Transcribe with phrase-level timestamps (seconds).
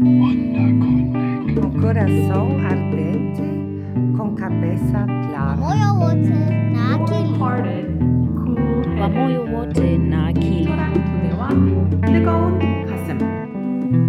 [0.00, 1.54] Wunderkundig.
[1.60, 3.42] Con corazón ardente,
[4.16, 5.56] con cabeza clara.
[5.56, 6.34] Moyo wote
[6.72, 7.38] na akili.
[7.38, 7.86] Hearted,
[8.34, 9.14] cool headed.
[9.14, 10.66] Moyo wote na akili.
[10.66, 11.48] Tunatunewa.
[12.10, 13.18] Nigaun Kasem.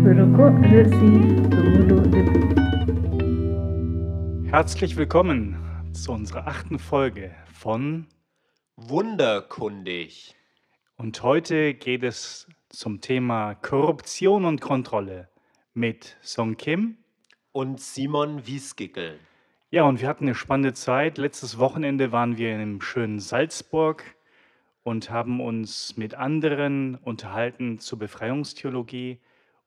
[0.06, 1.12] Ruko Rirsi
[1.54, 1.98] Rumudu
[4.50, 5.56] Herzlich willkommen
[5.94, 8.08] zu unserer achten Folge von
[8.76, 10.36] Wunderkundig.
[10.98, 15.30] Und heute geht es zum Thema Korruption und Kontrolle
[15.76, 16.98] mit Song Kim.
[17.52, 19.20] Und Simon Wiesgickel.
[19.70, 21.18] Ja, und wir hatten eine spannende Zeit.
[21.18, 24.04] Letztes Wochenende waren wir im schönen Salzburg
[24.84, 29.20] und haben uns mit anderen unterhalten zur Befreiungstheologie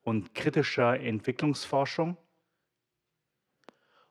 [0.02, 2.16] und kritischer Entwicklungsforschung.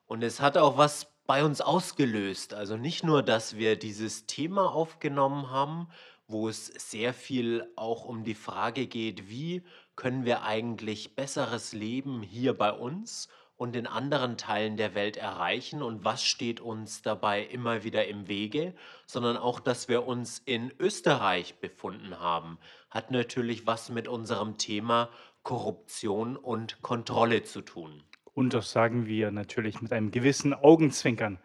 [0.06, 2.54] Und es hat auch was bei uns ausgelöst.
[2.54, 5.88] Also nicht nur, dass wir dieses Thema aufgenommen haben,
[6.28, 9.64] wo es sehr viel auch um die Frage geht, wie
[9.98, 15.82] können wir eigentlich besseres Leben hier bei uns und in anderen Teilen der Welt erreichen
[15.82, 18.74] und was steht uns dabei immer wieder im Wege,
[19.08, 22.60] sondern auch, dass wir uns in Österreich befunden haben,
[22.92, 25.10] hat natürlich was mit unserem Thema
[25.42, 28.04] Korruption und Kontrolle zu tun.
[28.34, 31.40] Und das sagen wir natürlich mit einem gewissen Augenzwinkern.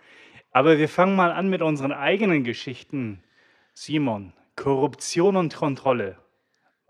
[0.51, 3.25] Aber wir fangen mal an mit unseren eigenen Geschichten.
[3.73, 6.19] Simon, Korruption und Kontrolle.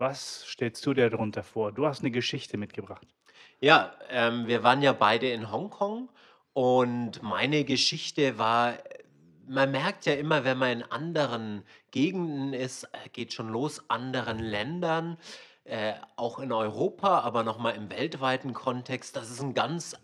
[0.03, 1.71] Was stellst du dir darunter vor?
[1.71, 3.07] Du hast eine Geschichte mitgebracht.
[3.61, 6.09] Ja, ähm, wir waren ja beide in Hongkong
[6.51, 8.73] und meine Geschichte war,
[9.47, 15.17] man merkt ja immer, wenn man in anderen Gegenden ist, geht schon los, anderen Ländern,
[15.63, 19.95] äh, auch in Europa, aber nochmal im weltweiten Kontext, dass es einen ganz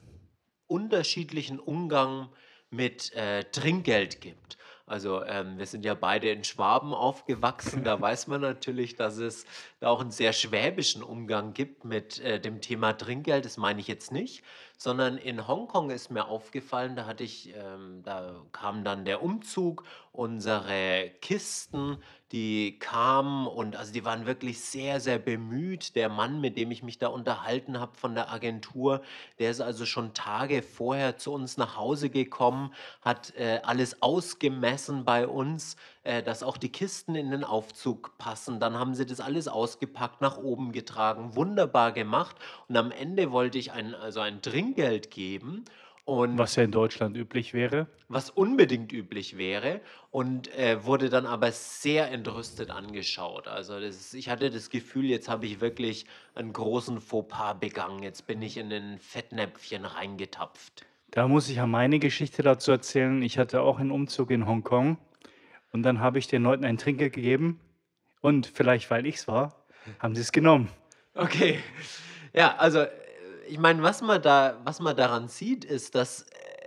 [0.67, 2.29] unterschiedlichen Umgang
[2.69, 4.57] mit äh, Trinkgeld gibt.
[4.89, 9.45] Also ähm, wir sind ja beide in Schwaben aufgewachsen, da weiß man natürlich, dass es
[9.79, 13.45] da auch einen sehr schwäbischen Umgang gibt mit äh, dem Thema Trinkgeld.
[13.45, 14.43] Das meine ich jetzt nicht,
[14.77, 19.83] sondern in Hongkong ist mir aufgefallen, da hatte ich, ähm, da kam dann der Umzug,
[20.11, 21.97] unsere Kisten,
[22.31, 25.95] die kamen und also die waren wirklich sehr, sehr bemüht.
[25.95, 29.01] Der Mann, mit dem ich mich da unterhalten habe von der Agentur,
[29.39, 35.05] der ist also schon Tage vorher zu uns nach Hause gekommen, hat äh, alles ausgemessen
[35.05, 38.59] bei uns, äh, dass auch die Kisten in den Aufzug passen.
[38.59, 42.35] Dann haben sie das alles ausgepackt, nach oben getragen, wunderbar gemacht.
[42.67, 45.65] Und am Ende wollte ich ein, also ein Trinkgeld geben.
[46.09, 47.85] Und Was ja in Deutschland üblich wäre.
[48.07, 53.47] was unbedingt üblich wäre und äh, wurde dann aber sehr entrüstet angeschaut.
[53.47, 58.01] Also ist, ich hatte das Gefühl, jetzt habe ich wirklich einen großen Fauxpas begangen.
[58.01, 60.83] Jetzt bin ich in ein Fettnäpfchen reingetapft.
[61.11, 63.21] Da muss ich ja meine Geschichte dazu erzählen.
[63.21, 64.97] Ich hatte auch einen Umzug in Hongkong
[65.71, 67.59] und dann habe ich den Leuten ein Trinkgeld gegeben
[68.21, 69.63] und vielleicht, weil ich es war,
[69.99, 70.69] haben sie es genommen.
[71.13, 71.59] Okay.
[72.33, 72.85] Ja, also
[73.49, 76.25] ich meine, was man da, was man daran sieht, ist, dass äh,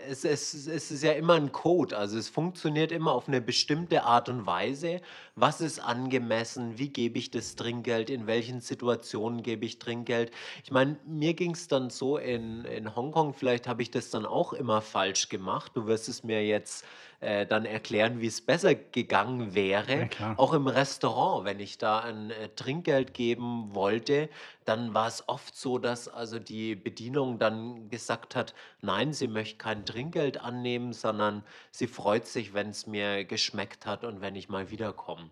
[0.09, 1.97] es, es, es ist ja immer ein Code.
[1.97, 5.01] Also es funktioniert immer auf eine bestimmte Art und Weise.
[5.37, 6.79] Was ist angemessen?
[6.79, 8.11] Wie gebe ich das Trinkgeld?
[8.11, 10.33] In welchen Situationen gebe ich Trinkgeld?
[10.65, 14.27] Ich meine, mir ging es dann so in, in Hongkong, vielleicht habe ich das dann
[14.27, 15.73] auch immer falsch gemacht.
[15.75, 16.85] Du wirst es mir jetzt
[17.21, 20.11] äh, dann erklären, wie es besser gegangen wäre.
[20.19, 20.35] Ja.
[20.37, 24.29] Auch im Restaurant, wenn ich da ein äh, Trinkgeld geben wollte,
[24.69, 29.59] dann war es oft so, dass also die Bedienung dann gesagt hat, nein, sie möchte
[29.59, 34.49] kein Trinkgeld annehmen, sondern sie freut sich, wenn es mir geschmeckt hat und wenn ich
[34.49, 35.31] mal wiederkomme.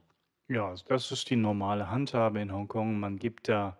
[0.48, 2.98] Ja, das ist die normale Handhabe in Hongkong.
[2.98, 3.78] Man gibt da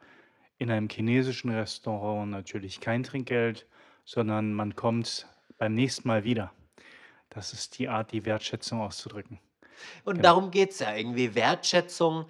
[0.59, 3.66] in einem chinesischen Restaurant natürlich kein Trinkgeld,
[4.05, 5.27] sondern man kommt
[5.59, 6.53] beim nächsten Mal wieder.
[7.31, 9.41] Das ist die Art, die Wertschätzung auszudrücken.
[10.05, 10.28] Und Genau.
[10.28, 12.27] darum geht es ja, irgendwie Wertschätzung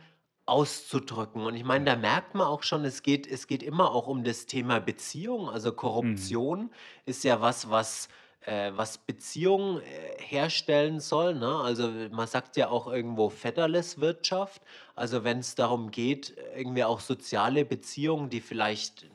[0.50, 1.42] auszudrücken.
[1.42, 4.24] Und ich meine, da merkt man auch schon, es geht, es geht immer auch um
[4.24, 5.48] das Thema Beziehung.
[5.48, 6.70] Also Korruption
[7.06, 8.08] ist ja was, was,
[8.40, 9.82] äh, was Beziehungen äh,
[10.18, 11.34] herstellen soll.
[11.34, 11.54] Ne?
[11.54, 14.60] Also man sagt ja auch irgendwo Fetterless-Wirtschaft.
[14.94, 19.06] Also wenn es darum geht, irgendwie auch soziale Beziehungen, die vielleicht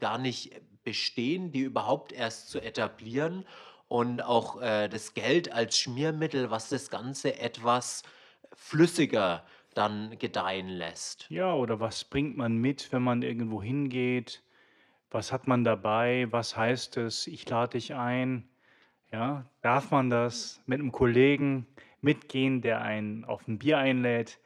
[0.00, 0.52] gar nicht
[0.82, 3.44] bestehen, die überhaupt erst zu etablieren
[3.88, 8.02] und auch äh, das Geld als Schmiermittel, was das Ganze etwas
[8.54, 9.44] flüssiger
[9.80, 11.26] dann gedeihen lässt.
[11.30, 14.42] Ja, oder was bringt man mit, wenn man irgendwo hingeht?
[15.10, 16.26] Was hat man dabei?
[16.30, 17.26] Was heißt es?
[17.26, 18.46] Ich lade dich ein.
[19.10, 21.66] Ja, darf man das mit einem Kollegen
[22.02, 24.38] mitgehen, der einen auf ein Bier einlädt?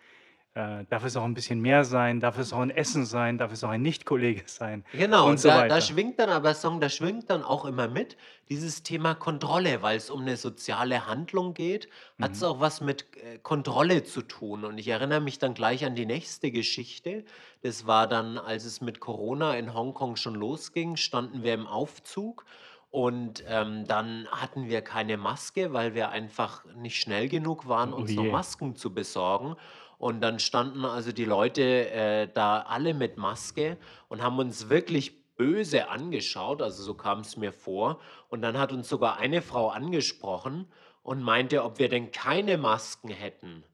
[0.55, 2.21] Äh, darf es auch ein bisschen mehr sein?
[2.21, 3.39] Darf es auch ein Essen sein?
[3.39, 4.85] Darf es auch ein Nicht-Kollege sein?
[4.97, 8.17] Genau, Und so da, da schwingt dann aber Song, da schwingt dann auch immer mit
[8.49, 11.89] dieses Thema Kontrolle, weil es um eine soziale Handlung geht,
[12.21, 12.45] hat es Mhm.
[12.45, 14.65] auch was mit äh, Kontrolle zu tun.
[14.65, 17.25] Und ich erinnere mich dann gleich an die nächste Geschichte.
[17.63, 22.45] Das war dann, als es mit Corona in Hongkong schon losging, standen wir im Aufzug
[22.91, 28.05] und ähm, dann hatten wir keine Maske, weil wir einfach nicht schnell genug waren, Oh
[28.05, 28.31] uns noch je.
[28.31, 29.57] Masken zu besorgen.
[30.05, 33.79] Und dann standen also die Leute äh, da alle mit Maske
[34.11, 37.99] und haben uns wirklich böse angeschaut, also so kam es mir vor.
[38.29, 40.67] Und dann hat uns sogar eine Frau angesprochen
[41.03, 43.65] und meinte, ob wir denn keine Masken hätten.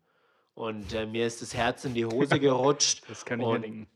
[0.54, 3.02] Und äh, mir ist das Herz in die Hose gerutscht.
[3.08, 3.88] Das kann ich mir und denken.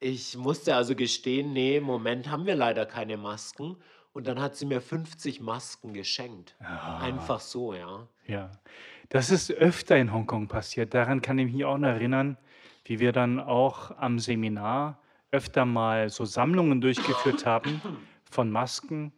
[0.00, 3.78] ich musste also gestehen, nee, im Moment haben wir leider keine Masken.
[4.14, 6.54] Und dann hat sie mir 50 Masken geschenkt.
[6.60, 7.00] Ah.
[7.00, 8.06] Einfach so, ja.
[8.26, 8.52] Ja,
[9.08, 10.94] das ist öfter in Hongkong passiert.
[10.94, 12.38] Daran kann ich mich auch noch erinnern,
[12.84, 15.00] wie wir dann auch am Seminar
[15.32, 17.82] öfter mal so Sammlungen durchgeführt haben
[18.30, 19.12] von Masken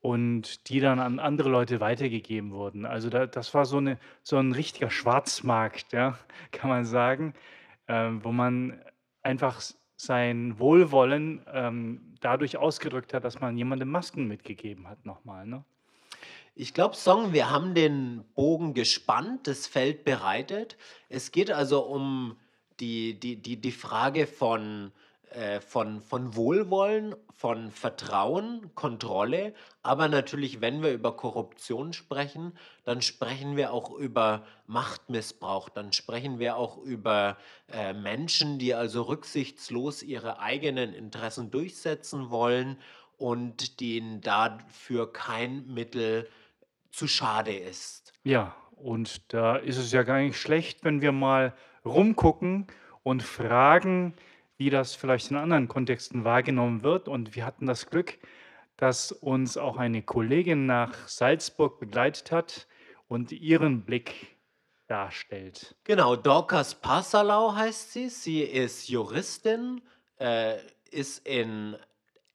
[0.00, 2.86] und die dann an andere Leute weitergegeben wurden.
[2.86, 6.16] Also da, das war so, eine, so ein richtiger Schwarzmarkt, ja,
[6.52, 7.34] kann man sagen,
[7.88, 8.80] ähm, wo man
[9.22, 9.60] einfach
[10.00, 15.44] sein Wohlwollen ähm, dadurch ausgedrückt hat, dass man jemandem Masken mitgegeben hat nochmal.
[15.44, 15.64] Ne?
[16.54, 20.76] Ich glaube, Song, wir haben den Bogen gespannt, das Feld bereitet.
[21.08, 22.36] Es geht also um
[22.78, 24.92] die, die, die, die Frage von,
[25.30, 29.54] äh, von, von Wohlwollen, von Vertrauen, Kontrolle.
[29.82, 32.52] Aber natürlich, wenn wir über Korruption sprechen,
[32.84, 35.68] dann sprechen wir auch über Machtmissbrauch.
[35.68, 37.36] Dann sprechen wir auch über
[37.72, 42.78] äh, Menschen, die also rücksichtslos ihre eigenen Interessen durchsetzen wollen
[43.18, 46.28] und denen dafür kein Mittel
[46.90, 48.12] zu schade ist.
[48.24, 51.54] Ja, und da ist es ja gar nicht schlecht, wenn wir mal
[51.84, 52.66] rumgucken
[53.02, 54.14] und fragen,
[54.58, 57.08] wie das vielleicht in anderen Kontexten wahrgenommen wird.
[57.08, 58.18] Und wir hatten das Glück,
[58.76, 62.66] dass uns auch eine Kollegin nach Salzburg begleitet hat
[63.06, 64.36] und ihren Blick
[64.88, 65.76] darstellt.
[65.84, 68.08] Genau, Dorcas Passalau heißt sie.
[68.08, 69.80] Sie ist Juristin,
[70.18, 70.56] äh,
[70.90, 71.76] ist in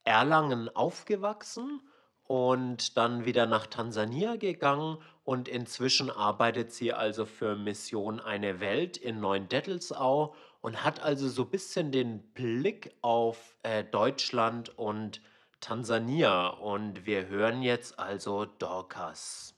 [0.05, 1.81] Erlangen aufgewachsen
[2.23, 8.97] und dann wieder nach Tansania gegangen und inzwischen arbeitet sie also für Mission Eine Welt
[8.97, 15.19] in Neuendettelsau und hat also so ein bisschen den Blick auf äh, Deutschland und
[15.59, 16.47] Tansania.
[16.47, 19.53] Und wir hören jetzt also Dorcas.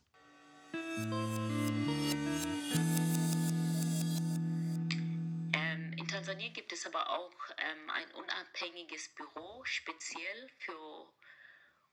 [5.54, 11.14] Ähm, in Tansania gibt es aber auch ähm, ein unabhängiges Büro speziell für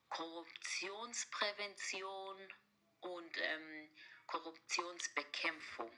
[0.09, 2.37] Korruptionsprävention
[3.01, 3.91] und ähm,
[4.27, 5.91] Korruptionsbekämpfung.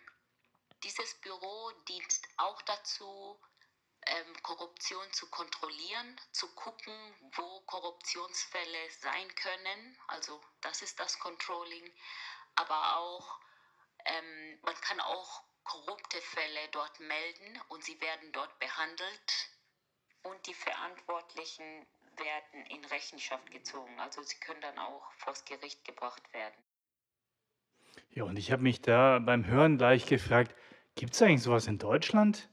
[0.84, 3.40] Dieses Büro dient auch dazu,
[4.06, 6.92] ähm, Korruption zu kontrollieren, zu gucken,
[7.32, 9.98] wo Korruptionsfälle sein können.
[10.08, 11.90] Also das ist das Controlling.
[12.56, 13.40] Aber auch,
[14.04, 19.50] ähm, man kann auch korrupte Fälle dort melden und sie werden dort behandelt
[20.22, 23.98] und die Verantwortlichen werden in Rechenschaft gezogen.
[24.00, 26.62] Also sie können dann auch vors Gericht gebracht werden.
[28.10, 30.54] Ja, und ich habe mich da beim Hören gleich gefragt,
[30.94, 32.48] gibt es eigentlich sowas in Deutschland?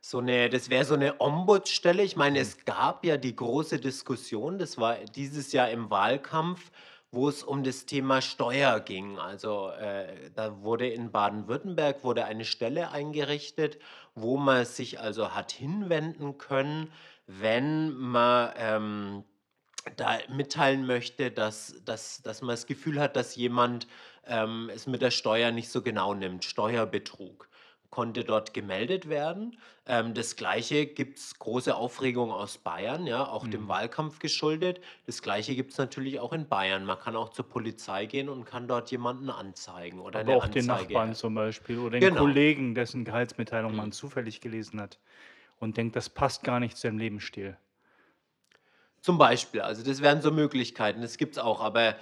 [0.00, 2.02] So eine, das wäre so eine Ombudsstelle.
[2.02, 6.70] Ich meine, es gab ja die große Diskussion, das war dieses Jahr im Wahlkampf,
[7.10, 9.18] wo es um das Thema Steuer ging.
[9.18, 13.78] Also äh, da wurde in Baden-Württemberg eine Stelle eingerichtet,
[14.14, 16.92] wo man sich also hat hinwenden können,
[17.26, 19.24] wenn man ähm,
[19.96, 23.86] da mitteilen möchte, dass, dass, dass man das Gefühl hat, dass jemand
[24.26, 27.48] ähm, es mit der Steuer nicht so genau nimmt, Steuerbetrug
[27.90, 29.58] konnte dort gemeldet werden.
[29.86, 33.68] Ähm, das Gleiche gibt es große Aufregung aus Bayern, ja, auch dem Mhm.
[33.68, 34.80] Wahlkampf geschuldet.
[35.06, 36.84] Das Gleiche gibt es natürlich auch in Bayern.
[36.84, 40.48] Man kann auch zur Polizei gehen und kann dort jemanden anzeigen oder Aber eine auch
[40.48, 40.66] den Anzeige.
[40.66, 42.10] Nachbarn zum Beispiel oder den Genau.
[42.10, 43.76] Kollegen, dessen Gehaltsmitteilung Mhm.
[43.76, 44.98] man zufällig gelesen hat
[45.58, 47.58] und denkt, das passt gar nicht zu dem Lebensstil.
[49.02, 51.60] Zum Beispiel, also das wären so Möglichkeiten, das gibt es auch.
[51.60, 51.96] Aber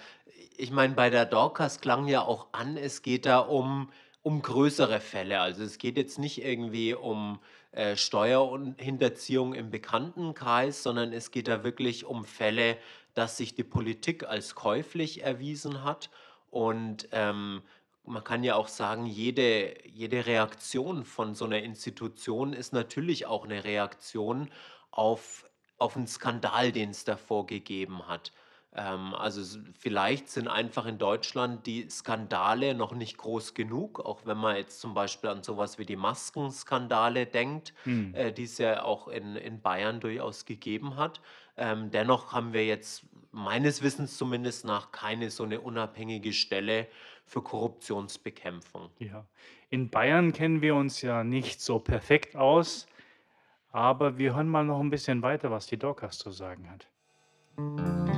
[0.57, 3.91] ich meine, bei der Dorcas klang ja auch an, es geht da um,
[4.23, 5.41] um größere Fälle.
[5.41, 7.41] Also es geht jetzt nicht irgendwie um
[7.73, 12.79] äh, Steuerhinterziehung im Bekanntenkreis, sondern es geht da wirklich um Fälle,
[13.15, 16.11] dass sich die Politik als käuflich erwiesen hat.
[16.51, 17.63] Und ähm,
[18.05, 23.45] man kann ja auch sagen, jede, jede Reaktion von so einer Institution ist natürlich auch
[23.45, 24.51] eine Reaktion
[24.91, 28.33] auf, auf einen Skandal, den es davor gegeben hat.
[28.77, 34.37] Ähm, also vielleicht sind einfach in Deutschland die Skandale noch nicht groß genug, auch wenn
[34.37, 38.15] man jetzt zum Beispiel an sowas wie die Maskenskandale denkt, Hm.
[38.15, 41.21] äh, die es ja auch in, in Bayern durchaus gegeben hat.
[41.57, 46.89] Ähm, dennoch haben wir jetzt meines Wissens zumindest nach keine so eine unabhängige Stelle
[47.25, 48.91] für Korruptionsbekämpfung.
[48.99, 49.25] Ja.
[49.71, 52.87] In Bayern kennen wir uns ja nicht so perfekt aus,
[53.71, 56.89] aber wir hören mal noch ein bisschen weiter, was die Dorcas zu sagen hat.
[57.57, 58.14] Also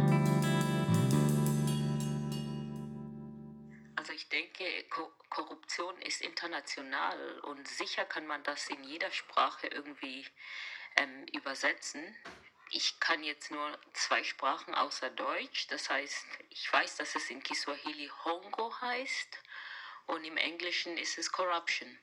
[5.28, 10.26] Korruption ist international und sicher kann man das in jeder Sprache irgendwie
[10.96, 12.16] ähm, übersetzen.
[12.70, 15.66] Ich kann jetzt nur zwei Sprachen außer Deutsch.
[15.68, 19.38] Das heißt, ich weiß, dass es in Kiswahili Hongo heißt
[20.06, 21.98] und im Englischen ist es Corruption.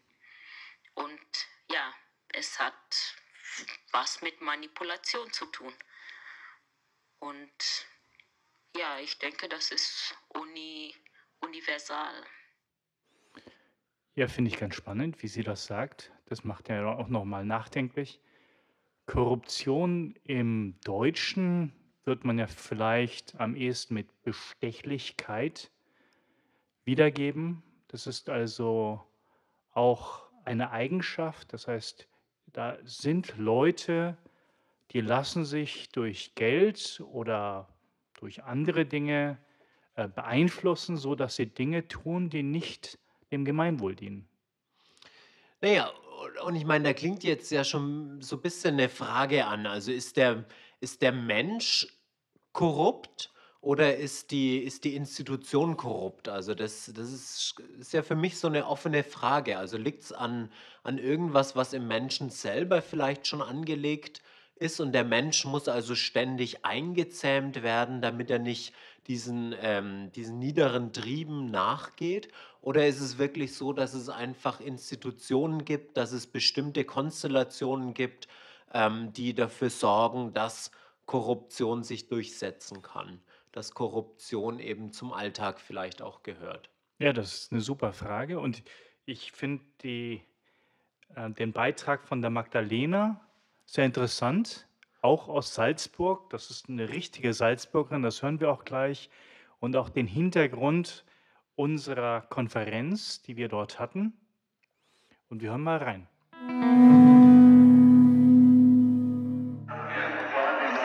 [0.93, 1.93] Und ja,
[2.29, 3.15] es hat
[3.91, 5.73] was mit Manipulation zu tun.
[7.19, 7.87] Und
[8.75, 10.95] ja, ich denke, das ist uni
[11.39, 12.25] universal.
[14.15, 16.11] Ja, finde ich ganz spannend, wie sie das sagt.
[16.25, 18.21] Das macht ja auch nochmal nachdenklich.
[19.07, 21.73] Korruption im Deutschen
[22.05, 25.71] wird man ja vielleicht am ehesten mit Bestechlichkeit
[26.85, 27.63] wiedergeben.
[27.87, 29.01] Das ist also
[29.71, 31.51] auch eine Eigenschaft.
[31.51, 32.07] Das heißt,
[32.51, 34.15] da sind Leute,
[34.91, 37.67] die lassen sich durch Geld oder
[38.19, 39.39] durch andere Dinge
[39.95, 42.99] äh, beeinflussen, so dass sie Dinge tun, die nicht
[43.33, 44.27] dem Gemeinwohl dienen.
[45.61, 45.91] Naja,
[46.45, 49.65] und ich meine, da klingt jetzt ja schon so ein bisschen eine Frage an.
[49.65, 50.45] Also ist der,
[50.79, 51.87] ist der Mensch
[52.51, 56.27] korrupt oder ist die, ist die Institution korrupt?
[56.27, 59.57] Also das, das ist, ist ja für mich so eine offene Frage.
[59.57, 60.51] Also liegt es an,
[60.83, 64.21] an irgendwas, was im Menschen selber vielleicht schon angelegt
[64.55, 68.73] ist und der Mensch muss also ständig eingezähmt werden, damit er nicht
[69.07, 72.29] diesen, ähm, diesen niederen Trieben nachgeht?
[72.63, 78.29] Oder ist es wirklich so, dass es einfach Institutionen gibt, dass es bestimmte Konstellationen gibt,
[78.73, 80.71] ähm, die dafür sorgen, dass
[81.05, 83.19] Korruption sich durchsetzen kann,
[83.51, 86.69] dass Korruption eben zum Alltag vielleicht auch gehört?
[86.99, 88.63] Ja, das ist eine super Frage und
[89.03, 90.19] ich finde äh,
[91.37, 93.19] den Beitrag von der Magdalena
[93.65, 94.67] sehr interessant,
[95.01, 96.29] auch aus Salzburg.
[96.29, 99.09] Das ist eine richtige Salzburgerin, das hören wir auch gleich.
[99.59, 101.03] Und auch den Hintergrund
[101.55, 104.13] unserer Konferenz, die wir dort hatten.
[105.29, 106.07] Und wir hören mal rein.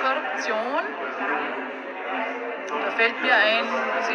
[0.02, 0.84] Korruption,
[2.68, 3.64] da fällt mir ein,
[3.96, 4.12] also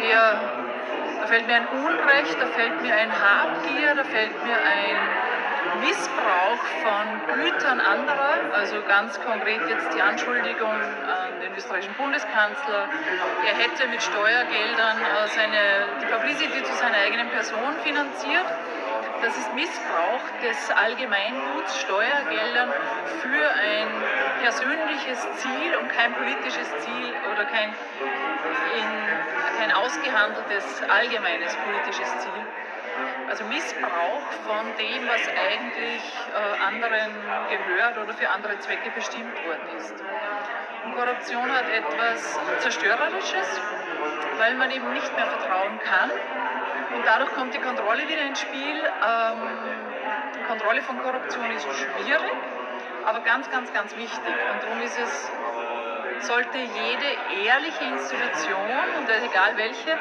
[1.20, 5.33] da fällt mir ein Unrecht, da fällt mir ein Habgier, da fällt mir ein
[5.80, 12.88] Missbrauch von Gütern anderer, also ganz konkret jetzt die Anschuldigung an den österreichischen Bundeskanzler,
[13.46, 15.60] er hätte mit Steuergeldern äh, seine,
[16.00, 18.46] die Publicity zu seiner eigenen Person finanziert.
[19.22, 22.70] Das ist Missbrauch des Allgemeinguts, Steuergeldern
[23.22, 23.88] für ein
[24.42, 32.63] persönliches Ziel und kein politisches Ziel oder kein, in, kein ausgehandeltes allgemeines politisches Ziel.
[33.28, 37.10] Also Missbrauch von dem, was eigentlich äh, anderen
[37.50, 39.94] gehört oder für andere Zwecke bestimmt worden ist.
[40.84, 43.60] Und Korruption hat etwas Zerstörerisches,
[44.38, 46.10] weil man eben nicht mehr vertrauen kann.
[46.94, 48.76] Und dadurch kommt die Kontrolle wieder ins Spiel.
[48.84, 49.84] Ähm,
[50.46, 52.36] Kontrolle von Korruption ist schwierig,
[53.06, 54.34] aber ganz, ganz, ganz wichtig.
[54.52, 55.30] Und darum ist es,
[56.26, 59.98] sollte jede ehrliche Institution, und egal welche,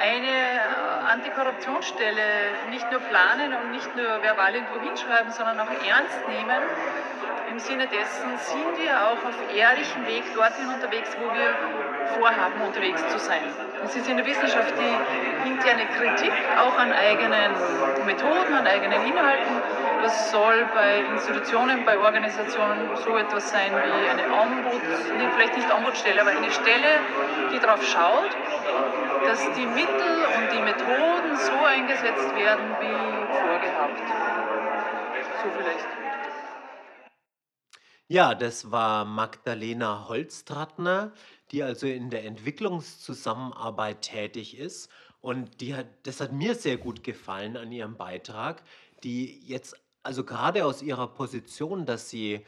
[0.00, 2.24] eine äh, Antikorruptionsstelle
[2.70, 6.62] nicht nur planen und nicht nur verbal irgendwo hinschreiben, sondern auch ernst nehmen.
[7.50, 11.52] Im Sinne dessen sind wir auch auf ehrlichem Weg dorthin unterwegs, wo wir
[12.18, 13.42] vorhaben, unterwegs zu sein.
[13.84, 17.52] Es ist in der Wissenschaft die interne Kritik auch an eigenen
[18.06, 19.60] Methoden, an eigenen Inhalten.
[20.02, 26.22] Das soll bei Institutionen, bei Organisationen so etwas sein wie eine Ombuds, vielleicht nicht Ombudsstelle,
[26.22, 27.00] aber eine Stelle,
[27.52, 28.30] die darauf schaut,
[29.24, 33.98] dass die Mittel und die Methoden so eingesetzt werden wie vorgehabt.
[35.42, 35.86] So vielleicht.
[38.08, 41.12] Ja, das war Magdalena Holztrattner,
[41.50, 44.90] die also in der Entwicklungszusammenarbeit tätig ist.
[45.20, 48.64] Und die hat, das hat mir sehr gut gefallen an ihrem Beitrag,
[49.02, 52.44] die jetzt, also gerade aus ihrer Position, dass sie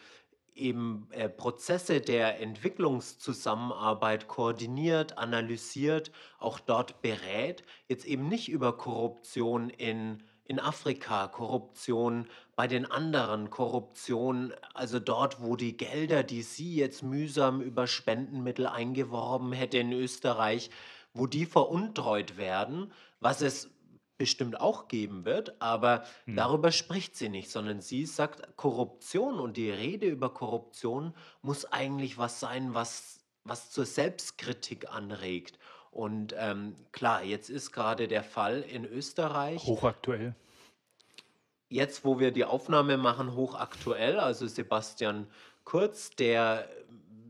[0.54, 9.70] eben äh, Prozesse der Entwicklungszusammenarbeit koordiniert, analysiert, auch dort berät, jetzt eben nicht über Korruption
[9.70, 16.76] in in Afrika, Korruption bei den anderen, Korruption, also dort, wo die Gelder, die sie
[16.76, 20.70] jetzt mühsam über Spendenmittel eingeworben hätte in Österreich,
[21.14, 23.70] wo die veruntreut werden, was es
[24.18, 26.36] bestimmt auch geben wird, aber Hm.
[26.36, 32.16] darüber spricht sie nicht, sondern sie sagt, Korruption und die Rede über Korruption muss eigentlich
[32.18, 35.58] was sein, was, was zur Selbstkritik anregt.
[35.90, 40.34] Und ähm, klar, jetzt ist gerade der Fall in Österreich, Hochaktuell.
[41.68, 45.28] jetzt wo wir die Aufnahme machen, hochaktuell, also Sebastian
[45.64, 46.68] Kurz, der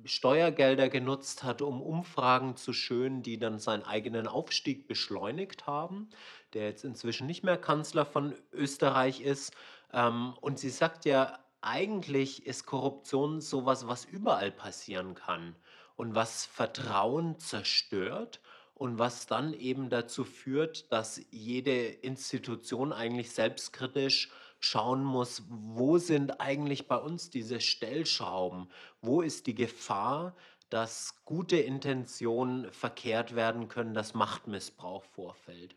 [0.07, 6.11] Steuergelder genutzt hat, um Umfragen zu schönen, die dann seinen eigenen Aufstieg beschleunigt haben,
[6.55, 9.55] der jetzt inzwischen nicht mehr Kanzler von Österreich ist.
[9.93, 15.57] Ähm, und sie sagt ja, eigentlich ist Korruption sowas, was überall passieren kann
[15.97, 18.41] und was Vertrauen zerstört
[18.75, 24.31] und was dann eben dazu führt, dass jede Institution eigentlich selbstkritisch
[24.61, 28.69] schauen muss, wo sind eigentlich bei uns diese Stellschrauben?
[29.01, 30.35] Wo ist die Gefahr,
[30.71, 35.77] dass gute Intentionen verkehrt werden können, dass Machtmissbrauch vorfällt?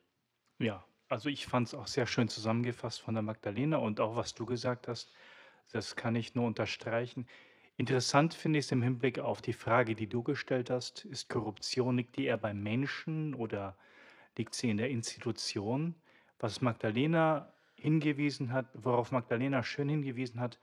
[0.60, 4.34] Ja, also ich fand es auch sehr schön zusammengefasst von der Magdalena und auch was
[4.34, 5.12] du gesagt hast,
[5.72, 7.28] das kann ich nur unterstreichen.
[7.78, 11.98] Interessant finde ich es im Hinblick auf die Frage, die du gestellt hast, ist Korruption,
[11.98, 13.78] liegt die eher beim Menschen oder
[14.38, 15.96] liegt sie in der Institution?
[16.40, 20.60] Was Magdalena hingewiesen hat, worauf Magdalena schön hingewiesen hat,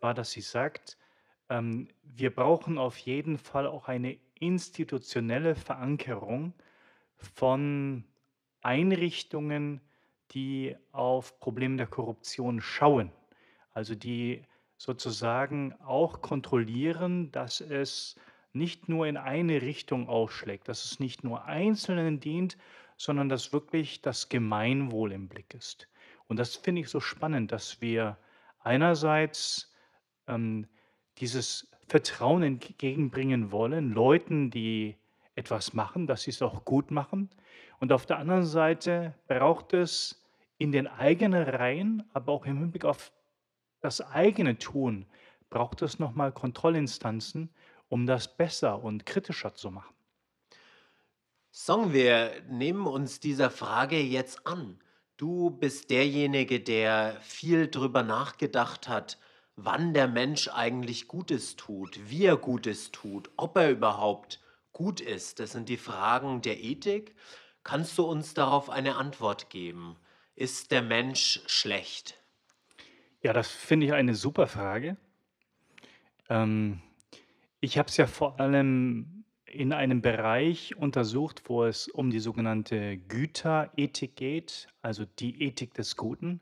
[0.00, 0.98] war, dass sie sagt,
[1.48, 6.52] ähm, wir brauchen auf jeden Fall auch eine institutionelle Verankerung
[7.16, 8.04] von
[8.68, 9.80] Einrichtungen,
[10.32, 13.10] die auf Probleme der Korruption schauen.
[13.72, 14.42] Also die
[14.76, 18.16] sozusagen auch kontrollieren, dass es
[18.52, 22.58] nicht nur in eine Richtung ausschlägt, dass es nicht nur Einzelnen dient,
[22.98, 25.88] sondern dass wirklich das Gemeinwohl im Blick ist.
[26.26, 28.18] Und das finde ich so spannend, dass wir
[28.60, 29.72] einerseits
[30.26, 30.66] ähm,
[31.16, 34.98] dieses Vertrauen entgegenbringen wollen, Leuten, die
[35.36, 37.30] etwas machen, dass sie es auch gut machen.
[37.80, 40.24] Und auf der anderen Seite braucht es
[40.58, 43.12] in den eigenen Reihen, aber auch im Hinblick auf
[43.80, 45.06] das eigene Tun,
[45.50, 47.50] braucht es nochmal Kontrollinstanzen,
[47.88, 49.94] um das besser und kritischer zu machen.
[51.50, 54.78] Song, wir nehmen uns dieser Frage jetzt an.
[55.16, 59.18] Du bist derjenige, der viel drüber nachgedacht hat,
[59.56, 64.40] wann der Mensch eigentlich Gutes tut, wie er Gutes tut, ob er überhaupt
[64.72, 65.40] gut ist.
[65.40, 67.16] Das sind die Fragen der Ethik.
[67.68, 69.96] Kannst du uns darauf eine Antwort geben?
[70.34, 72.18] Ist der Mensch schlecht?
[73.20, 74.96] Ja, das finde ich eine super Frage.
[76.30, 76.80] Ähm,
[77.60, 82.96] ich habe es ja vor allem in einem Bereich untersucht, wo es um die sogenannte
[82.96, 86.40] Güterethik geht, also die Ethik des Guten.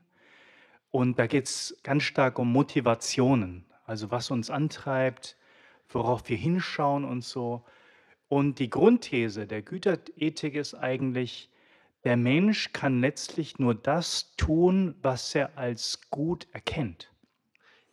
[0.93, 5.37] Und da geht es ganz stark um Motivationen, also was uns antreibt,
[5.89, 7.65] worauf wir hinschauen und so.
[8.29, 11.51] Und die Grundthese der Güterethik ist eigentlich,
[12.05, 17.11] der Mensch kann letztlich nur das tun, was er als gut erkennt.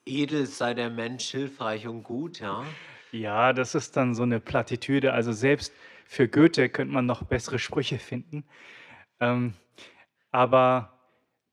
[0.05, 2.63] Edel sei der Mensch hilfreich und gut, ja?
[3.11, 5.13] Ja, das ist dann so eine Plattitüde.
[5.13, 5.71] Also selbst
[6.05, 8.43] für Goethe könnte man noch bessere Sprüche finden.
[9.19, 9.53] Ähm,
[10.31, 10.99] aber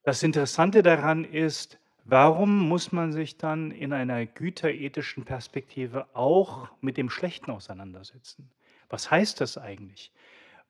[0.03, 6.97] das Interessante daran ist, warum muss man sich dann in einer güterethischen Perspektive auch mit
[6.97, 8.51] dem Schlechten auseinandersetzen?
[8.91, 10.13] Was heißt das eigentlich?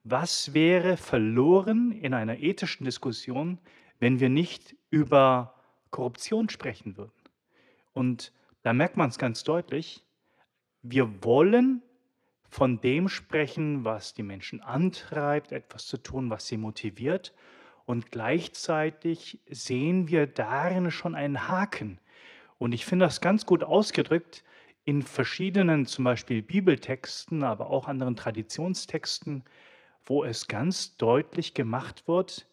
[0.04, 3.58] Was wäre verloren in einer ethischen Diskussion,
[3.98, 5.54] wenn wir nicht über
[5.90, 7.12] Korruption sprechen würden?
[7.92, 10.04] Und da merkt man es ganz deutlich,
[10.82, 11.82] wir wollen
[12.48, 17.32] von dem sprechen, was die Menschen antreibt, etwas zu tun, was sie motiviert.
[17.86, 21.98] Und gleichzeitig sehen wir darin schon einen Haken.
[22.58, 24.44] Und ich finde das ganz gut ausgedrückt
[24.84, 29.44] in verschiedenen, zum Beispiel Bibeltexten, aber auch anderen Traditionstexten,
[30.04, 32.46] wo es ganz deutlich gemacht wird,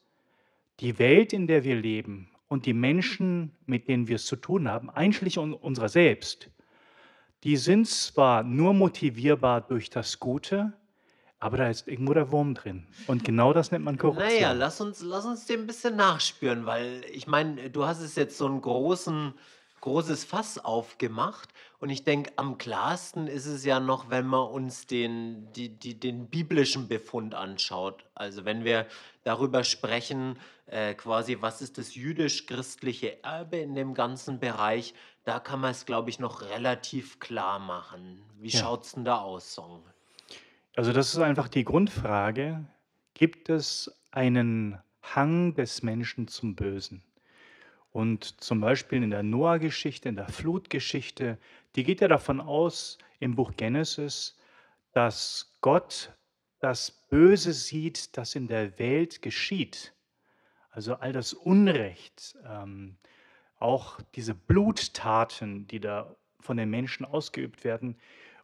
[0.79, 4.69] die Welt, in der wir leben und die Menschen, mit denen wir es zu tun
[4.69, 6.51] haben, einschließlich un- unserer selbst,
[7.43, 10.73] die sind zwar nur motivierbar durch das Gute,
[11.39, 12.87] aber da ist irgendwo der Wurm drin.
[13.05, 14.27] Und genau das nennt man Korruption.
[14.27, 18.15] Naja, lass uns, lass uns dem ein bisschen nachspüren, weil ich meine, du hast es
[18.15, 19.33] jetzt so ein großen,
[19.81, 24.87] großes Fass aufgemacht und ich denke, am klarsten ist es ja noch, wenn man uns
[24.87, 28.05] den, die, die, den biblischen Befund anschaut.
[28.15, 28.87] Also wenn wir
[29.23, 35.61] darüber sprechen, äh, quasi, was ist das jüdisch-christliche Erbe in dem ganzen Bereich, da kann
[35.61, 38.21] man es, glaube ich, noch relativ klar machen.
[38.39, 38.61] Wie Ja.
[38.61, 39.83] schaut es denn da aus, Song?
[40.75, 42.65] Also das ist einfach die Grundfrage,
[43.13, 47.03] gibt es einen Hang des Menschen zum Bösen?
[47.91, 51.37] Und zum Beispiel in der Noah-Geschichte, in der Flutgeschichte,
[51.75, 54.37] die geht ja davon aus im Buch Genesis,
[54.91, 56.11] dass Gott
[56.59, 59.93] das Böse sieht, das in der Welt geschieht.
[60.71, 62.97] Also all das Unrecht, ähm,
[63.59, 67.97] auch diese Bluttaten, die da von den Menschen ausgeübt werden.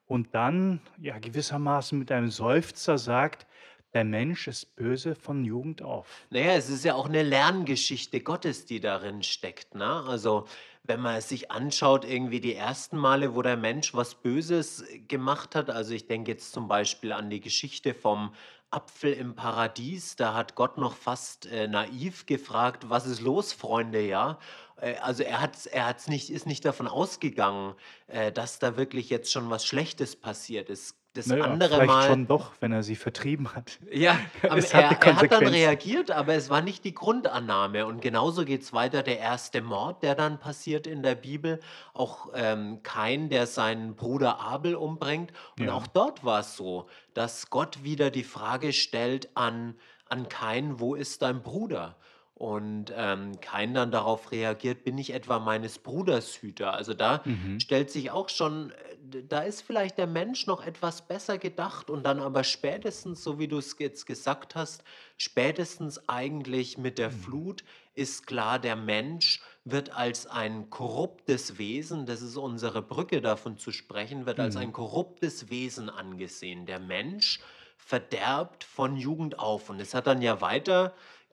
[0.06, 3.48] Und dann ja gewissermaßen mit einem Seufzer sagt,
[3.94, 6.26] der Mensch ist böse von Jugend auf.
[6.30, 9.76] Naja, es ist ja auch eine Lerngeschichte Gottes, die darin steckt.
[9.76, 10.04] Ne?
[10.08, 10.48] Also
[10.84, 15.56] wenn man es sich anschaut, irgendwie die ersten Male, wo der Mensch was Böses gemacht
[15.56, 18.34] hat, also ich denke jetzt zum Beispiel an die Geschichte vom
[18.70, 24.02] Apfel im Paradies, da hat Gott noch fast äh, naiv gefragt, was ist los, Freunde,
[24.02, 24.40] ja?
[24.78, 27.76] Äh, also er, hat's, er hat's nicht, ist nicht davon ausgegangen,
[28.08, 30.98] äh, dass da wirklich jetzt schon was Schlechtes passiert ist.
[31.14, 32.08] Das Naja, andere vielleicht Mal.
[32.08, 33.80] schon doch, wenn er sie vertrieben hat.
[33.92, 37.86] Ja, aber Es er, er hat dann reagiert, aber es war nicht die Grundannahme.
[37.86, 39.04] Und genauso geht es weiter.
[39.04, 41.60] Der erste Mord, der dann passiert in der Bibel,
[41.94, 45.34] auch ähm, Kain, der seinen Bruder Abel umbringt.
[45.58, 45.74] Und Ja.
[45.74, 49.76] auch dort war es so, dass Gott wieder die Frage stellt an,
[50.10, 51.98] an Kain, wo ist dein Bruder?
[52.36, 56.74] Und ähm, Kain dann darauf reagiert, bin ich etwa meines Bruders Hüter?
[56.74, 57.62] Also da Mhm.
[57.62, 62.04] stellt sich auch schon, äh, da ist vielleicht der Mensch noch etwas besser gedacht und
[62.04, 64.84] dann aber spätestens, so wie du es jetzt gesagt hast,
[65.16, 72.24] spätestens eigentlich mit der Flut ist klar, der Mensch wird als ein korruptes Wesen, das
[72.24, 74.58] ist unsere Brücke davon zu sprechen, wird als Mhm.
[74.58, 76.66] ein korruptes Wesen angesehen.
[76.66, 77.42] Der Mensch
[77.78, 80.42] verderbt von Jugend auf und es hat dann ja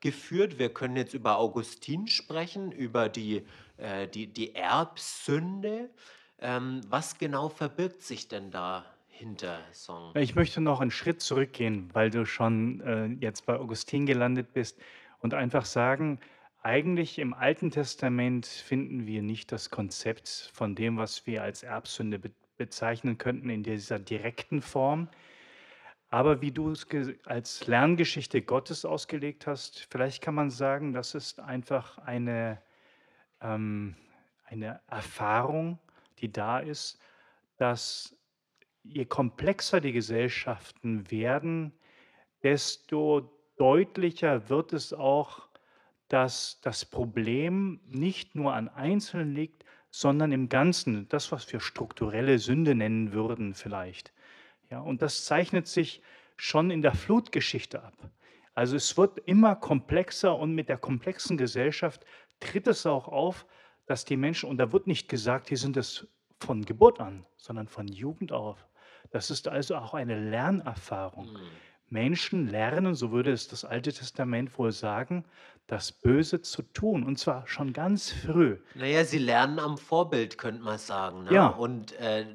[0.01, 0.59] weitergeführt.
[0.59, 3.43] Wir können jetzt über Augustin sprechen, über die,
[3.77, 5.89] äh, die, die Erbsünde.
[6.39, 10.11] Ähm, was genau verbirgt sich denn dahinter, Song?
[10.15, 14.79] Ich möchte noch einen Schritt zurückgehen, weil du schon äh, jetzt bei Augustin gelandet bist
[15.19, 16.19] und einfach sagen,
[16.63, 22.19] eigentlich im Alten Testament finden wir nicht das Konzept von dem, was wir als Erbsünde
[22.19, 25.07] be bezeichnen könnten, in dieser direkten Form.
[26.11, 26.85] Aber wie du es
[27.23, 32.61] als Lerngeschichte Gottes ausgelegt hast, vielleicht kann man sagen, das ist einfach eine,
[33.39, 33.95] ähm,
[34.43, 35.79] eine Erfahrung,
[36.19, 36.99] die da ist,
[37.55, 38.13] dass
[38.83, 41.71] je komplexer die Gesellschaften werden,
[42.43, 45.47] desto deutlicher wird es auch,
[46.09, 52.37] dass das Problem nicht nur an Einzelnen liegt, sondern im Ganzen, das, was wir strukturelle
[52.37, 54.11] Sünde nennen würden vielleicht.
[54.71, 56.01] Ja, und das zeichnet sich
[56.37, 57.93] schon in der Flutgeschichte ab.
[58.53, 62.05] Also es wird immer komplexer und mit der komplexen Gesellschaft
[62.39, 63.45] tritt es auch auf,
[63.85, 66.07] dass die Menschen, und da wird nicht gesagt, die sind es
[66.39, 68.65] von Geburt an, sondern von Jugend auf.
[69.11, 71.37] Das ist also auch eine Lernerfahrung.
[71.89, 75.25] Menschen lernen, so würde es das Alte Testament wohl sagen,
[75.67, 78.57] das Böse zu tun, und zwar schon ganz früh.
[78.75, 81.25] Naja, sie lernen am Vorbild, könnte man sagen.
[81.25, 81.33] Ne?
[81.33, 81.47] Ja.
[81.47, 82.25] Und äh,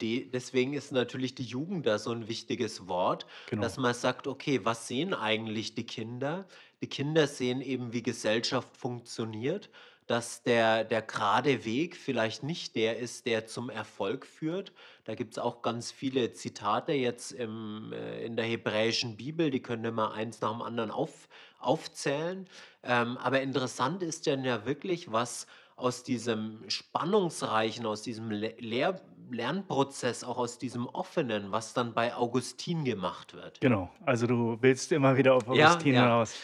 [0.00, 3.62] die, deswegen ist natürlich die Jugend da so ein wichtiges Wort, Genau.
[3.62, 6.46] dass man sagt, okay, was sehen eigentlich die Kinder?
[6.80, 9.70] Die Kinder sehen eben, wie Gesellschaft funktioniert,
[10.06, 14.72] dass der, der gerade Weg vielleicht nicht der ist, der zum Erfolg führt.
[15.04, 19.60] Da gibt es auch ganz viele Zitate jetzt im, äh, in der hebräischen Bibel, die
[19.60, 22.48] können wir mal eins nach dem anderen auf, aufzählen.
[22.82, 29.00] Ähm, aber interessant ist dann ja wirklich, was aus diesem spannungsreichen, aus diesem Le Lehr
[29.32, 33.60] Lernprozess, auch aus diesem offenen, was dann bei Augustin gemacht wird.
[33.60, 36.02] Genau, also du willst immer wieder auf Ja, Augustin ja.
[36.02, 36.34] hinaus.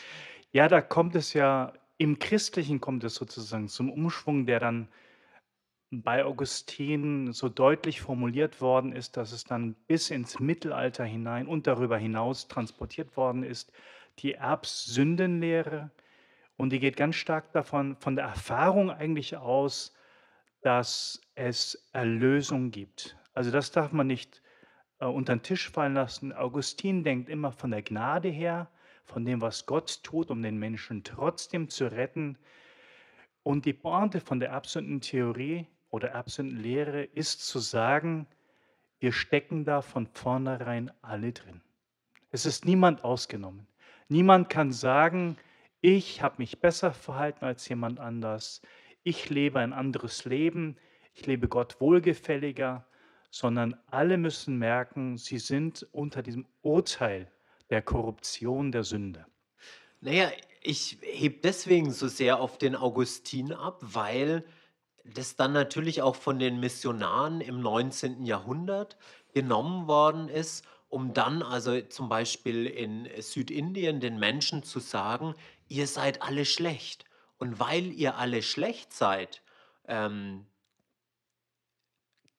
[0.53, 4.89] Ja, da kommt es ja, im Christlichen kommt es sozusagen zum Umschwung, der dann
[5.91, 11.67] bei Augustin so deutlich formuliert worden ist, dass es dann bis ins Mittelalter hinein und
[11.67, 13.73] darüber hinaus transportiert worden ist,
[14.19, 15.91] die Erbsündenlehre.
[16.57, 19.95] Und die geht ganz stark davon, von der Erfahrung eigentlich aus,
[20.65, 23.17] dass es Erlösung gibt.
[23.35, 24.41] Also das darf man nicht
[24.99, 26.33] äh, unter den Tisch fallen lassen.
[26.33, 28.71] Augustin denkt immer von der Gnade her,
[29.05, 32.39] von dem, was Gott tut, um den Menschen trotzdem zu retten.
[33.43, 38.27] Und die Pointe von der Erbsündentheorie oder Erbsündenlehre ist zu sagen,
[39.01, 41.61] wir stecken da von vornherein alle drin.
[42.31, 43.67] Es ist niemand ausgenommen.
[44.09, 45.37] Niemand kann sagen,
[45.83, 48.63] ich habe mich besser verhalten als jemand anders,
[49.05, 50.77] ich lebe ein anderes Leben,
[51.15, 52.87] ich lebe Gott wohlgefälliger,
[53.31, 57.31] sondern alle müssen merken, sie sind unter diesem Urteil
[57.71, 59.27] der Korruption der Sünde.
[60.01, 60.31] Naja,
[60.63, 64.45] ich heb deswegen so sehr auf den Augustin ab, weil
[65.05, 68.25] das dann natürlich auch von den Missionaren im 19.
[68.25, 68.97] Jahrhundert
[69.35, 75.35] genommen worden ist, um dann also zum Beispiel in Südindien den Menschen zu sagen,
[75.69, 77.05] ihr seid alle schlecht
[77.39, 79.43] Und weil ihr alle schlecht seid,
[79.87, 80.47] ähm,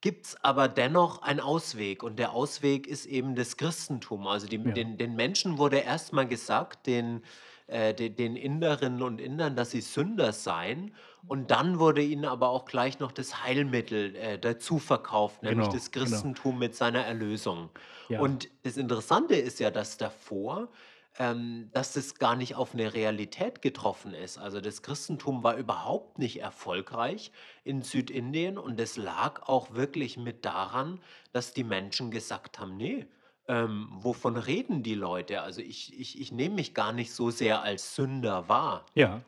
[0.00, 2.02] gibt es aber dennoch einen Ausweg.
[2.02, 4.26] Und der Ausweg ist eben das Christentum.
[4.26, 4.72] Also die, Ja.
[4.72, 7.24] den, den Menschen wurde erstmal gesagt, den,
[7.66, 10.94] äh, den, den Inderinnen und Indern, dass sie Sünder seien.
[11.26, 15.70] Und dann wurde ihnen aber auch gleich noch das Heilmittel äh, dazu verkauft, nämlich Genau,
[15.70, 16.26] das genau.
[16.30, 17.70] Christentum mit seiner Erlösung.
[18.08, 18.22] Ja.
[18.22, 20.70] Und das Interessante ist ja, dass davor,
[21.18, 24.38] ähm, dass das gar nicht auf eine Realität getroffen ist.
[24.38, 27.32] Also das Christentum war überhaupt nicht erfolgreich
[27.64, 31.00] in Südindien und es lag auch wirklich mit daran,
[31.32, 33.06] dass die Menschen gesagt haben, nee,
[33.48, 35.42] ähm, wovon reden die Leute?
[35.42, 38.84] Also ich, ich, ich nehme mich gar nicht so sehr als Sünder wahr.
[38.94, 39.22] Ja,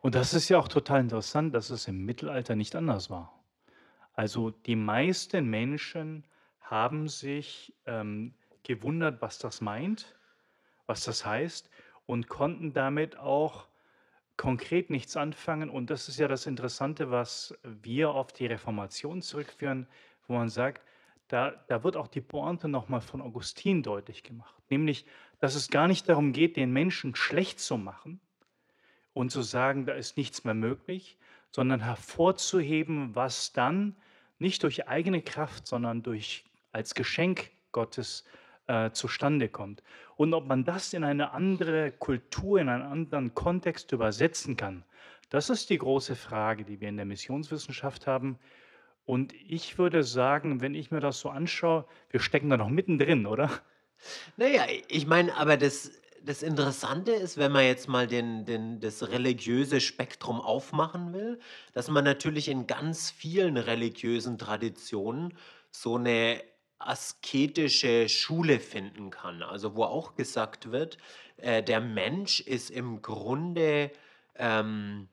[0.00, 3.32] und das ist ja auch total interessant, dass es im Mittelalter nicht anders war.
[4.14, 6.24] Also die meisten Menschen
[6.60, 10.14] haben sich ähm, gewundert, was das meint,
[10.92, 11.70] was das heißt
[12.04, 13.66] und konnten damit auch
[14.36, 15.70] konkret nichts anfangen.
[15.70, 19.86] Und das ist ja das Interessante, was wir auf die Reformation zurückführen,
[20.28, 20.82] wo man sagt,
[21.28, 24.54] da, da wird auch die Pointe nochmal von Augustin deutlich gemacht.
[24.68, 25.06] Nämlich,
[25.40, 28.20] dass es gar nicht darum geht, den Menschen schlecht zu machen,
[29.14, 31.18] und zu sagen, da ist nichts mehr möglich,
[31.50, 33.94] sondern hervorzuheben, was dann
[34.38, 38.41] nicht durch eigene Kraft, sondern durch als Geschenk Gottes äh,
[38.92, 39.82] zustande kommt.
[40.16, 44.84] Und ob man das in eine andere Kultur, in einen anderen Kontext übersetzen kann,
[45.30, 48.38] das ist die große Frage, die wir in der Missionswissenschaft haben.
[49.04, 53.26] Und ich würde sagen, wenn ich mir das so anschaue, wir stecken da noch mittendrin,
[53.26, 53.50] oder?
[54.36, 55.90] Naja, ich meine, aber das,
[56.22, 61.40] das Interessante ist, wenn man jetzt mal den, den, das religiöse Spektrum aufmachen will,
[61.72, 65.34] dass man natürlich in ganz vielen religiösen Traditionen
[65.70, 66.42] so eine
[66.86, 69.42] asketische Schule finden kann.
[69.42, 70.98] Also wo auch gesagt wird,
[71.36, 73.90] äh, der Mensch ist im Grunde
[74.36, 75.08] ähm,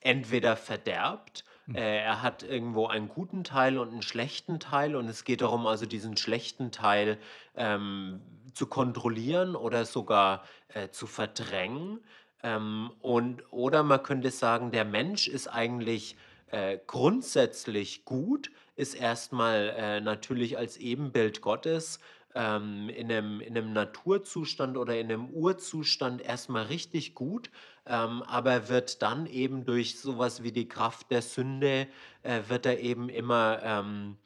[0.00, 1.76] entweder verderbt, Hm.
[1.76, 5.66] äh, er hat irgendwo einen guten Teil und einen schlechten Teil und es geht darum,
[5.66, 7.18] also diesen schlechten Teil
[7.54, 8.20] ähm,
[8.52, 12.00] zu kontrollieren oder sogar äh, zu verdrängen.
[12.42, 16.16] Ähm, und, oder man könnte sagen, der Mensch ist eigentlich
[16.52, 21.98] äh, grundsätzlich gut, ist erstmal äh, natürlich als Ebenbild Gottes
[22.34, 27.50] ähm, in, einem, in einem Naturzustand oder in einem Urzustand erstmal richtig gut,
[27.86, 31.88] ähm, aber wird dann eben durch sowas wie die Kraft der Sünde,
[32.22, 34.16] äh, wird er eben immer, ähm,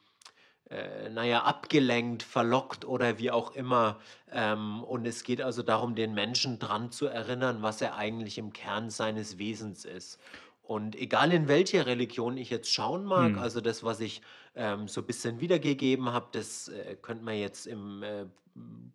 [0.69, 3.99] äh, naja, abgelenkt, verlockt oder wie auch immer.
[4.31, 8.51] Ähm, und es geht also darum, den Menschen dran zu erinnern, was er eigentlich im
[8.51, 10.19] Kern seines Wesens ist.
[10.67, 13.37] Und egal in welche Religion ich jetzt schauen mag, Hm.
[13.37, 14.21] also das, was ich
[14.55, 18.25] ähm, so ein bisschen wiedergegeben habe, das äh, könnte man jetzt im äh,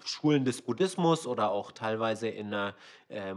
[0.04, 2.74] Schulen des Buddhismus oder auch teilweise in der
[3.08, 3.32] äh,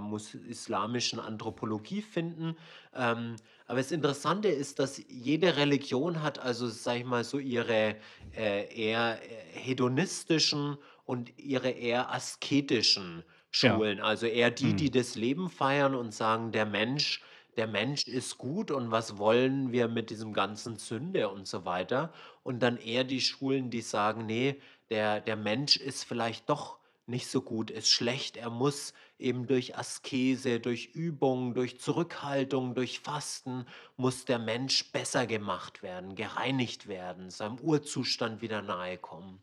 [0.50, 2.56] islamischen Anthropologie finden.
[2.94, 3.36] Ähm,
[3.68, 7.98] aber das Interessante ist, dass jede Religion hat also, sag ich mal, so ihre
[8.36, 13.24] äh, eher äh, hedonistischen und ihre eher asketischen
[13.62, 13.82] Ja.
[13.82, 14.00] Schulen.
[14.02, 14.76] Also eher die, Hm.
[14.76, 17.22] die das Leben feiern und sagen, der Mensch,
[17.58, 22.12] der Mensch ist gut und was wollen wir mit diesem ganzen Sünde und so weiter.
[22.44, 27.28] Und dann eher die Schulen, die sagen, nee, der, der Mensch ist vielleicht doch nicht
[27.28, 28.36] so gut, ist schlecht.
[28.36, 33.66] Er muss eben durch Askese, durch Übung, durch Zurückhaltung, durch Fasten,
[33.96, 39.40] muss der Mensch besser gemacht werden, gereinigt werden, seinem Urzustand wieder nahe kommen.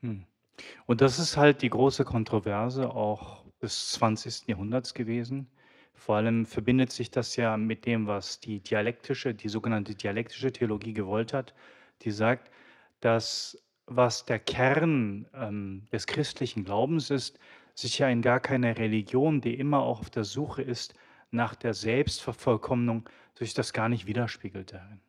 [0.00, 0.24] Hm.
[0.86, 4.46] Und das ist halt die große Kontroverse auch des 20.
[4.46, 5.48] Jahrhunderts gewesen.
[5.94, 10.92] Vor allem verbindet sich das ja mit dem, was die dialektische, die sogenannte dialektische Theologie
[10.92, 11.54] gewollt hat,
[12.02, 12.50] die sagt,
[13.00, 17.38] dass was der Kern ähm, des christlichen Glaubens ist,
[17.74, 20.94] sich ja in gar keine Religion, die immer auch auf der Suche ist
[21.30, 25.00] nach der Selbstvervollkommnung, sich das gar nicht widerspiegelt darin.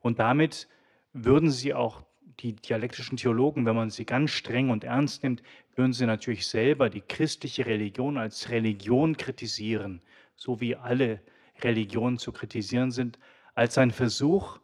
[0.00, 0.68] Und damit
[1.12, 2.02] würden sie auch
[2.40, 5.42] die dialektischen Theologen, wenn man sie ganz streng und ernst nimmt,
[5.74, 10.00] würden sie natürlich selber die christliche Religion als Religion kritisieren,
[10.38, 11.20] so wie alle
[11.60, 13.18] Religionen zu kritisieren sind,
[13.54, 14.60] als ein Versuch,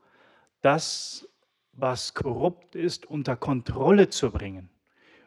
[0.62, 1.28] das,
[1.72, 4.70] was korrupt ist, unter Kontrolle zu bringen.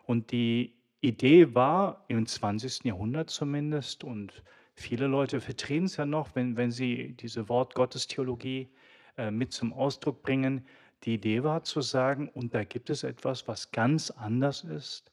[0.06, 2.86] Und die Idee war im 20.
[2.86, 4.42] Jahrhundert zumindest, und
[4.74, 8.70] viele Leute vertreten es ja noch, wenn, wenn sie diese Wort-Gottes-Theologie
[9.18, 10.66] äh, mit zum Ausdruck bringen,
[11.04, 15.12] die Idee war zu sagen, und da gibt es etwas, was ganz anders ist.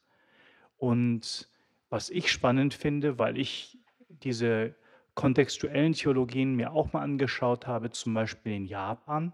[0.77, 1.49] Und
[1.89, 3.77] was ich spannend finde, weil ich
[4.09, 4.75] diese
[5.15, 9.33] kontextuellen Theologien mir auch mal angeschaut habe, zum Beispiel in Japan,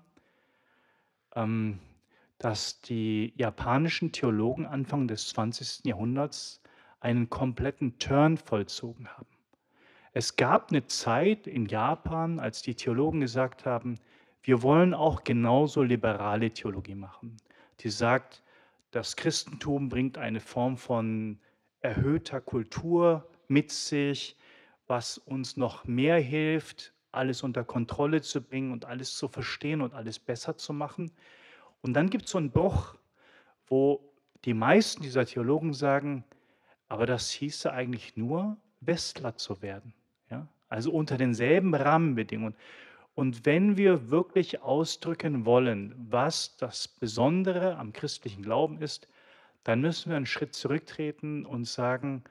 [1.35, 1.79] ähm,
[2.37, 5.85] dass die japanischen Theologen Anfang des 20.
[5.85, 6.61] Jahrhunderts
[6.99, 9.27] einen kompletten Turn vollzogen haben.
[10.13, 13.99] Es gab eine Zeit in Japan, als die Theologen gesagt haben:
[14.43, 17.37] „Wir wollen auch genauso liberale Theologie machen“,
[17.79, 18.43] die sagt,
[18.91, 21.39] das Christentum bringt eine Form von
[21.79, 24.37] erhöhter Kultur mit sich,
[24.91, 29.95] was uns noch mehr hilft, alles unter Kontrolle zu bringen und alles zu verstehen und
[29.95, 31.11] alles besser zu machen.
[31.83, 32.95] Und dann gibt's so 'n Bruch,
[33.67, 34.01] wo
[34.45, 36.25] die meisten dieser Theologen sagen:
[36.89, 39.93] „Aber das hieße eigentlich nur, Westler zu werden“,
[40.31, 40.47] ja?
[40.69, 42.55] Also, unter denselben Rahmenbedingungen.
[43.15, 49.07] Und wenn wir wirklich ausdrücken wollen, was das Besondere am christlichen Glauben ist,
[49.65, 52.23] dann müssen wir 'n Schritt zurücktreten und sagen: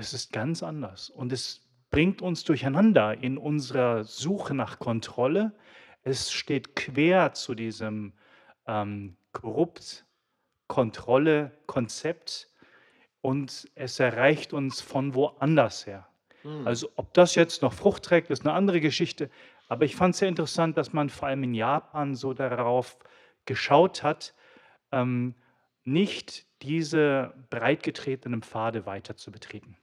[0.00, 5.52] „Es ist ganz anders und es bringt uns durcheinander in unserer Suche nach Kontrolle.
[6.02, 8.14] Es steht quer zu diesem,
[8.66, 10.06] ähm, korrupt
[10.68, 12.48] Kontrolle-Konzept
[13.22, 16.08] und es erreicht uns von woanders her.“
[16.44, 16.64] Hm.
[16.64, 19.30] Also, ob das jetzt noch Frucht trägt, ist 'ne andere Geschichte,
[19.68, 22.98] aber ich fand's sehr interessant, dass man vor allem in Japan so darauf
[23.46, 24.34] geschaut hat,
[24.92, 25.36] ähm,
[25.84, 29.78] nicht diese breitgetretenen Pfade weiter zu betreten.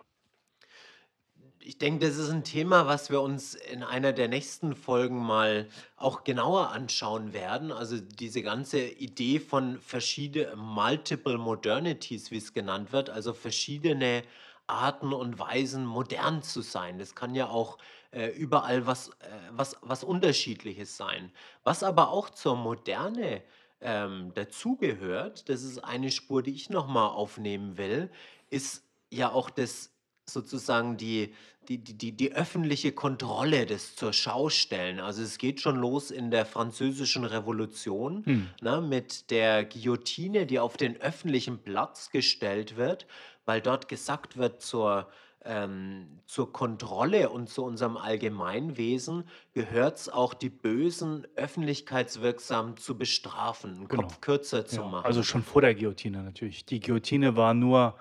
[1.69, 5.67] Ich denke, das ist 'n Thema, was wir uns in einer der nächsten Folgen mal
[5.97, 7.73] auch genauer anschauen werden.
[7.73, 14.23] Also, diese ganze Idee von verschiede Multiple Modernities, wie's genannt wird, also verschiedene
[14.67, 16.99] Arten und Weisen, modern zu sein.
[16.99, 17.77] Das kann ja auch,
[18.11, 21.33] äh, überall was äh, was was Unterschiedliches sein.
[21.65, 23.43] Was aber auch zur Moderne,
[23.81, 28.09] ähm, dazugehört, das ist eine Spur, die ich noch mal aufnehmen will,
[28.49, 29.96] ist ja auch das
[30.29, 31.33] sozusagen die
[31.69, 34.99] die die die öffentliche Kontrolle, das Zur-Schau-Stellen.
[35.01, 38.57] Also, es geht schon los in der Französischen Revolution, Mhm.
[38.61, 43.05] ne, mit der Guillotine, die auf den öffentlichen Platz gestellt wird,
[43.45, 45.09] weil dort gesagt wird, zur
[45.45, 53.87] ähm, zur Kontrolle und zu unserem Allgemeinwesen gehört's auch, die Bösen öffentlichkeitswirksam zu bestrafen, 'n
[53.89, 54.17] Genau.
[54.17, 55.23] Kopf kürzer zu Ja, also machen.
[55.23, 56.65] schon vor der Guillotine natürlich.
[56.65, 57.97] Die Guillotine war nur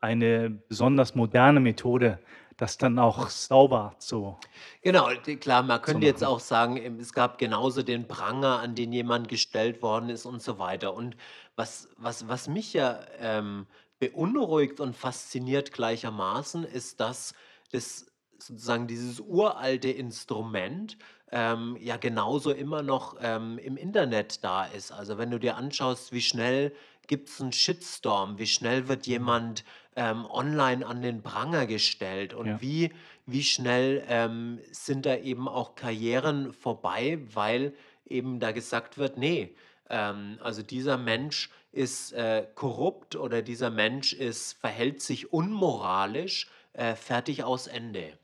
[0.00, 2.20] eine besonders moderne Methode,
[2.56, 4.38] das dann auch sauber zu
[4.82, 5.08] Genau,
[5.40, 9.82] klar, man könnte jetzt auch sagen, es gab genauso den Pranger, an den jemand gestellt
[9.82, 10.94] worden ist und so weiter.
[10.94, 11.16] Und
[11.56, 13.66] was was was mich ja, ähm,
[13.98, 17.34] beunruhigt und fasziniert gleichermaßen, ist, dass
[17.72, 18.06] das
[18.40, 20.96] sozusagen dieses uralte Instrument,
[21.32, 24.92] ähm, ja genauso immer noch, ähm, im Internet da ist.
[24.92, 26.72] Also, wenn du dir anschaust, wie schnell
[27.08, 29.08] gibt's 'n Shitstorm, wie schnell wird Mhm.
[29.08, 29.64] jemand,
[29.98, 32.60] ähm, online an den Pranger gestellt Ja.
[32.60, 32.92] und wie
[33.26, 37.74] wie schnell, ähm, sind da eben auch Karrieren vorbei, weil
[38.06, 39.50] eben da gesagt wird: „Ne,
[39.90, 46.94] ähm, also dieser Mensch ist, äh, korrupt oder dieser Mensch ist verhält sich unmoralisch, äh,
[46.94, 48.18] fertig, aus, Ende.“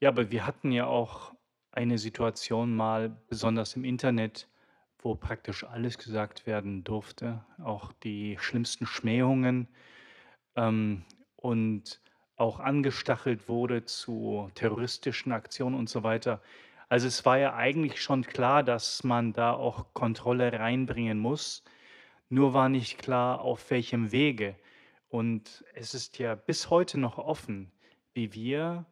[0.00, 1.34] Ja, aber wir hatten ja auch
[1.72, 4.48] eine Situation mal, besonders im Internet,
[4.98, 9.68] wo praktisch alles gesagt werden durfte, auch die schlimmsten Schmähungen,
[10.58, 11.04] ähm,
[11.36, 12.00] und
[12.36, 16.40] auch angestachelt wurde zu terroristischen Aktionen und so weiter.
[16.88, 21.62] Also, es war ja eigentlich schon klar, dass man da auch Kontrolle reinbringen muss,
[22.28, 24.56] nur war nicht klar, auf welchem Wege.
[25.08, 27.72] Und es ist ja bis heute noch offen,
[28.12, 28.84] wie wir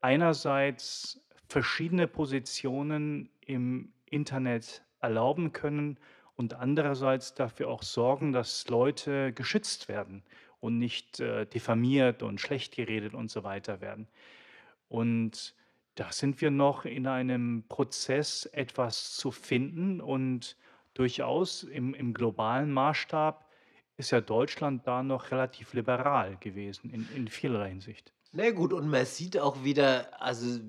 [0.00, 5.98] einerseits verschiedene Positionen im Internet erlauben können
[6.36, 10.22] und andererseits dafür auch sorgen, dass Leute geschützt werden
[10.60, 14.08] und nicht, äh, diffamiert und schlecht geredet und so weiter werden.
[14.88, 15.54] Und
[15.94, 20.56] da sind wir noch in einem Prozess, etwas zu finden und
[20.94, 23.48] durchaus im im globalen Maßstab
[23.96, 28.12] ist ja Deutschland da noch relativ liberal gewesen in in vielerlei Hinsicht.
[28.32, 30.60] Na gut, und man sieht auch wieder also,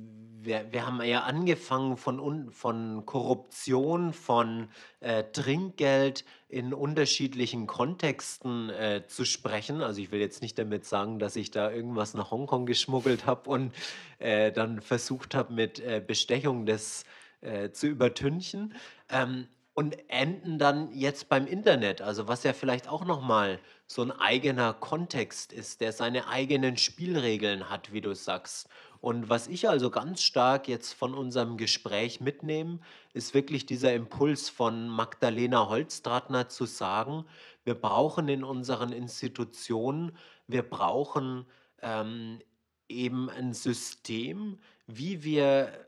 [0.42, 9.04] wir wir haben ja angefangen von von Korruption, von, äh, Trinkgeld in unterschiedlichen Kontexten, äh,
[9.08, 9.82] zu sprechen.
[9.82, 13.50] Also, ich will jetzt nicht damit sagen, dass ich da irgendwas nach Hongkong geschmuggelt habe
[13.50, 13.74] und,
[14.20, 17.04] äh, dann versucht habe, mit, äh, Bestechung das,
[17.42, 18.76] äh, zu übertünchen,
[19.10, 24.02] ähm, und enden dann jetzt beim Internet, also, was ja vielleicht auch noch mal so
[24.04, 28.70] 'n eigener Kontext ist, der seine eigenen Spielregeln hat, wie du sagst.
[29.02, 32.80] Und was ich also ganz stark jetzt von unserem Gespräch mitnehme,
[33.14, 37.26] ist wirklich dieser Impuls von Magdalena Holztrattner zu sagen:
[37.66, 41.46] „Wir brauchen in unseren Institutionen wir brauchen,
[41.82, 42.40] ähm,
[42.90, 45.88] eben 'n System, wie wir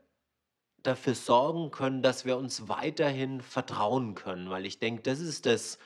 [0.82, 5.78] dafür sorgen können, dass wir uns weiterhin vertrauen können.“ Weil ich denke, das ist das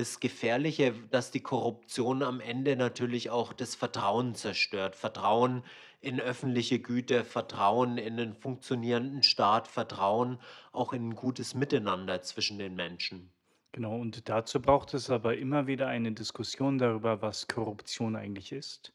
[0.00, 4.96] das Gefährliche, dass die Korruption am Ende natürlich auch das Vertrauen zerstört.
[4.96, 5.62] Vertrauen
[6.00, 10.38] in öffentliche Güter, Vertrauen in einen funktionierenden Staat, Vertrauen
[10.72, 13.30] auch in ein gutes Miteinander zwischen den Menschen.
[13.72, 18.94] Genau, und dazu braucht es aber immer wieder eine Diskussion darüber, was Korruption eigentlich ist,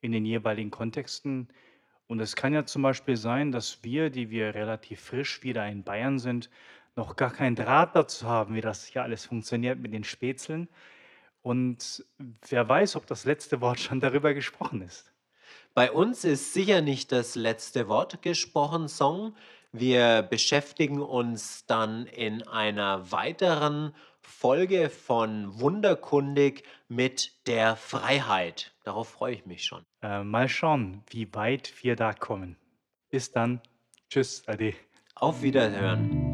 [0.00, 1.48] in den jeweiligen Kontexten.
[2.06, 5.82] Und es kann ja zum Beispiel sein, dass wir, die wir relativ frisch wieder in
[5.82, 6.50] Bayern sind,
[6.94, 10.68] noch gar keinen Draht dazu haben, wie das hier alles funktioniert mit den Spätzeln.
[11.40, 12.04] Und
[12.48, 15.12] wer weiß, ob das letzte Wort schon darüber gesprochen ist.
[15.74, 19.34] Bei uns ist sicher nicht das letzte Wort gesprochen, Song.
[19.72, 28.74] Wir beschäftigen uns dann in einer weiteren Folge von Wunderkundig mit der Freiheit.
[28.84, 29.84] Darauf freue ich mich schon.
[30.02, 32.56] Äh, mal schauen, wie weit wir da kommen.
[33.10, 33.60] Bis dann.
[34.08, 34.74] Tschüss, Ade.
[35.14, 36.31] Auf Wiederhören.